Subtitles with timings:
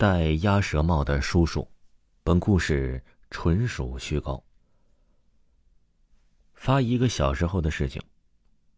[0.00, 1.66] 戴鸭舌帽的叔叔，
[2.22, 4.44] 本故事纯属虚构。
[6.54, 8.00] 发一个小时候的事情，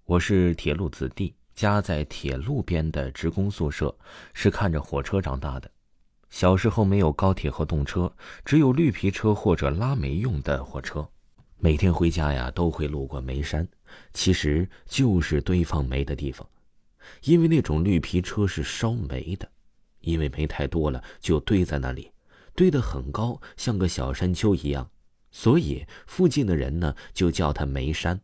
[0.07, 3.95] 我是铁路子弟，家在铁路边的职工宿舍，
[4.33, 5.71] 是看着火车长大的。
[6.31, 8.11] 小时候没有高铁和动车，
[8.43, 11.07] 只有绿皮车或者拉煤用的火车。
[11.59, 13.69] 每天回家呀，都会路过煤山，
[14.15, 16.49] 其实就是堆放煤的地方，
[17.25, 19.47] 因为那种绿皮车是烧煤的。
[20.01, 22.11] 因为煤太多了，就堆在那里，
[22.55, 24.91] 堆得很高，像个小山丘一样，
[25.31, 28.21] 所以附近的人呢就叫它煤山。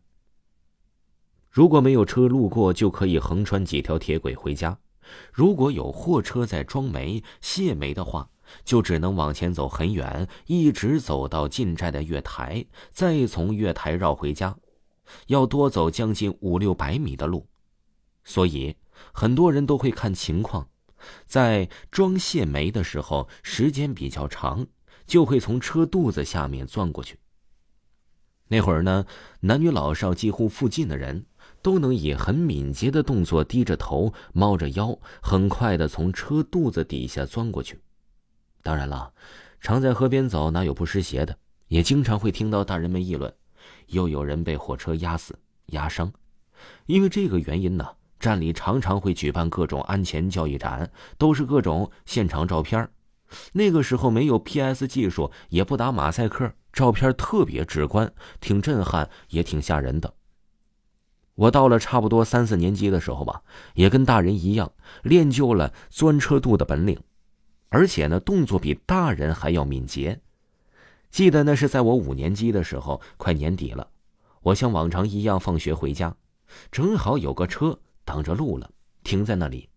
[1.51, 4.79] 如果没有车路过，就可以横穿几条铁轨回家；
[5.33, 8.29] 如果有货车在装煤、卸煤的话，
[8.65, 14.57] 就只能往前走很远，一直走到进寨的月台，再从月台绕回家，
[15.29, 17.47] 要多走将近五六百米的路。
[18.23, 18.77] 所以
[19.13, 20.69] 很多人都会看情况。
[21.27, 24.67] 在装卸煤的时候，时间比较长，
[25.07, 27.19] 就会从车肚子下面钻过去。
[28.49, 29.07] 那会儿呢，
[29.41, 31.27] 男女老少几乎附近的人
[31.63, 37.81] 都能以很敏捷的动作，低着头、猫着腰，很快的从车肚子底下钻过去。
[38.63, 39.13] 当然了，
[39.61, 41.37] 常在河边走，哪有不湿鞋的？
[41.69, 43.35] 也经常会听到大人们议论，
[43.89, 46.13] 又有人被火车压死、压伤。
[46.87, 47.97] 因为这个原因呢。
[48.27, 52.91] 站里常常会举办各种安全教育展，都是各种现场照片。
[53.53, 60.13] 那个时候没有 PS 技术，也不打马赛克，照片特别直观，挺震撼，也挺吓人的。
[61.37, 63.41] 我到了差不多三四年级的时候吧，
[63.75, 64.73] 也跟大人一样
[65.05, 66.99] 练就了钻车肚的本领，
[67.69, 70.21] 而且呢，动作比大人还要敏捷。
[71.11, 73.87] 记得那是在我五年级的时候，快年底了，
[74.43, 76.17] 我像往常一样放学回家，
[76.73, 77.79] 正好有个车。
[78.07, 78.71] 挡着路了，
[79.05, 79.69] 停在那里。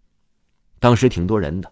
[0.80, 1.70] 当时挺多人的，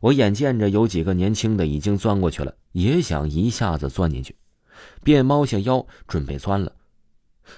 [0.00, 4.34] 我眼见着有几个年轻的已经钻过去了，也想一下子钻进去，
[5.04, 6.74] 便猫下腰准备钻了。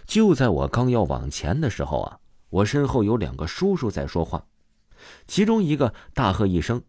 [0.05, 2.19] 就在我刚要往前的时候啊，
[2.51, 4.45] 我身后有两个叔叔在说话，
[5.27, 6.83] 其中一个大喝一声：“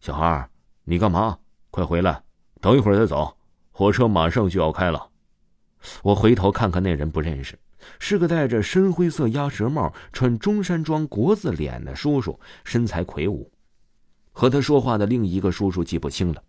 [0.00, 0.50] 小孩，
[0.84, 1.38] 你干嘛？
[1.70, 2.22] 快回来！
[2.60, 3.36] 等一会儿再走，
[3.70, 5.08] 火车马上就要开了。”
[6.02, 7.56] 我回头看看，那人不认识。
[7.98, 13.50] 是个戴着深灰色鸭舌帽、穿中山装国字脸的叔叔，身材魁梧。
[14.32, 16.42] 和他说话的另一个叔叔记不清了。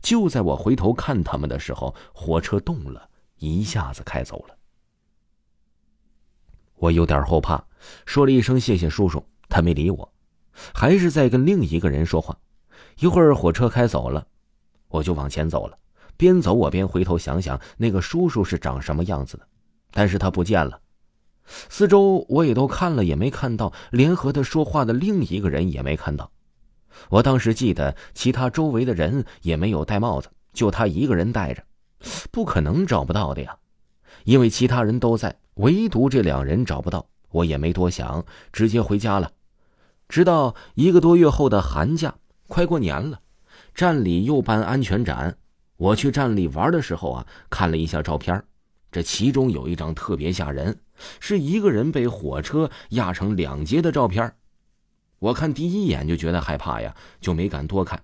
[0.00, 3.08] 就在我回头看他们的时候，火车动了，
[3.38, 4.56] 一下子开走了。
[6.74, 7.64] 我有点后怕，
[8.04, 10.12] 说了一声“谢谢叔叔”，他没理我，
[10.74, 12.36] 还是在跟另一个人说话。
[12.98, 14.26] 一会儿火车开走了，
[14.88, 15.78] 我就往前走了。
[16.16, 19.46] 边走我边回头想想，那个叔叔是长什么样子的。
[19.92, 20.80] 但是他不见了，
[21.44, 26.30] 四周我也都看了，也没看到，连和他说话的另一个人也没看到。
[27.08, 31.62] 我当时记得，其他周围的人也没有戴帽子，就他一个人戴着，
[32.30, 33.56] 不可能找不到的呀，
[34.24, 37.06] 因为其他人都在，唯独这两人找不到。
[37.30, 39.30] 我也没多想，直接回家了。
[40.08, 42.14] 直到一个多月后的寒假，
[42.46, 43.20] 快过年了，
[43.74, 45.36] 站里又办安全展，
[45.76, 48.42] 我去站里玩的时候啊，看了一下照片。
[48.90, 50.80] 这其中有一张特别吓人，
[51.20, 54.34] 是一个人被火车压成两截的照片。
[55.18, 58.02] 我看第一眼就觉得害怕呀，就没敢多看。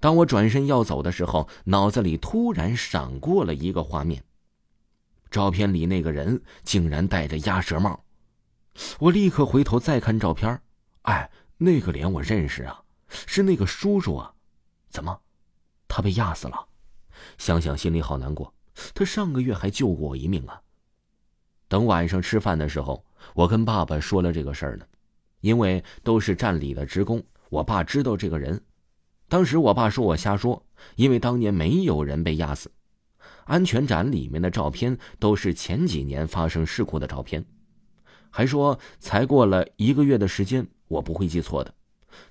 [0.00, 4.24] 当我转身要走的时候，脑子里突然闪过了一个画面：
[5.30, 8.04] 照片里那个人竟然戴着鸭舌帽。
[8.98, 10.60] 我立刻回头再看照片，
[11.02, 14.32] 哎，那个脸我认识啊，是那个叔叔啊！
[14.88, 15.20] 怎么，
[15.88, 16.68] 他被压死了？
[17.36, 18.54] 想想心里好难过。
[18.94, 20.60] 他上个月还救过我一命啊！
[21.68, 24.86] 等晚上吃饭的时候，我跟爸爸说了这个事儿呢。
[25.40, 28.60] 因为都是站里的职工，我爸知道这个人。
[29.28, 30.60] 当时我爸说我瞎说，
[30.96, 32.70] 因为当年没有人被压死。
[33.44, 37.44] 安全展里面的照片都是前几年发生事故的照片，
[38.30, 41.72] 还说才过了一个月的时间，我不会记错的。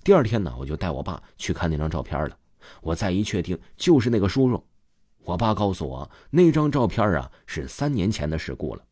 [0.03, 2.37] 第二天呢，我就带我爸去看那张照片了。
[2.81, 4.61] 我再一确定，就是那个叔叔。
[5.25, 8.83] 我爸告诉我，那张照片啊是三年前的事故了。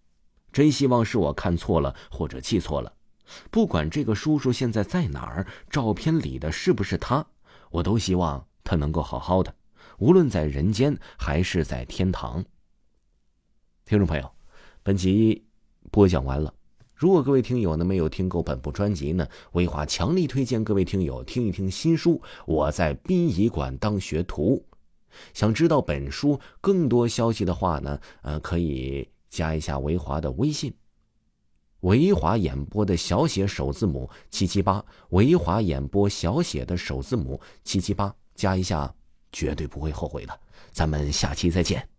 [0.52, 2.92] 真希望是我看错了或者记错了。
[3.50, 7.26] 不管这个叔叔现在在哪儿，照片里的是不是他，
[7.70, 9.54] 我都希望他能够好好的，
[10.00, 12.44] 无论在人间还是在天堂。
[13.86, 14.32] 听众朋友，
[14.82, 15.46] 本集
[15.92, 16.54] 播讲完了。
[16.96, 22.16] 如果各位听友呢没有听够本部专辑呢，维华强力推荐各位听友听一听新书
[22.46, 24.66] 《我在殡仪馆当学徒》。
[25.34, 30.74] 想知道本书更多消息的话呢，呃，可以加一下维华的微信。
[31.82, 38.94] 维华演播的小写首字母七七八，维华演播小写的首字母七七八，加一下，
[39.32, 40.40] 绝对不会后悔的。
[40.72, 41.93] 咱们下期再见。